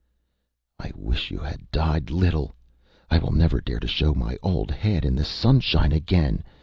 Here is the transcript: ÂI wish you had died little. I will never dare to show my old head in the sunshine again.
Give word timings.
ÂI 0.79 0.95
wish 0.95 1.29
you 1.29 1.37
had 1.37 1.69
died 1.69 2.09
little. 2.09 2.55
I 3.11 3.19
will 3.19 3.31
never 3.33 3.61
dare 3.61 3.79
to 3.79 3.85
show 3.87 4.15
my 4.15 4.35
old 4.41 4.71
head 4.71 5.05
in 5.05 5.15
the 5.15 5.23
sunshine 5.23 5.91
again. 5.91 6.43